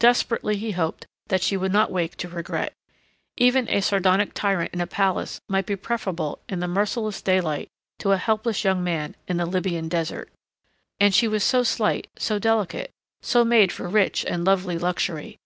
Desperately 0.00 0.56
he 0.56 0.72
hoped 0.72 1.06
that 1.28 1.40
she 1.40 1.56
would 1.56 1.72
not 1.72 1.92
wake 1.92 2.16
to 2.16 2.28
regret. 2.28 2.72
Even 3.36 3.68
a 3.68 3.80
sardonic 3.80 4.34
tyrant 4.34 4.74
in 4.74 4.80
a 4.80 4.88
palace 4.88 5.40
might 5.48 5.66
be 5.66 5.76
preferable 5.76 6.40
in 6.48 6.58
the 6.58 6.66
merciless 6.66 7.22
daylight 7.22 7.68
to 8.00 8.10
a 8.10 8.16
helpless 8.16 8.64
young 8.64 8.82
man 8.82 9.14
in 9.28 9.36
the 9.36 9.46
Libyan 9.46 9.86
desert. 9.88 10.32
And 10.98 11.14
she 11.14 11.28
was 11.28 11.44
so 11.44 11.62
slight, 11.62 12.08
so 12.18 12.40
delicate, 12.40 12.90
so 13.20 13.44
made 13.44 13.70
for 13.70 13.88
rich 13.88 14.24
and 14.24 14.44
lovely 14.44 14.78
luxury.... 14.78 15.38